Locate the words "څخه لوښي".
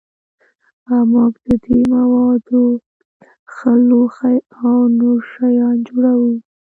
3.47-4.37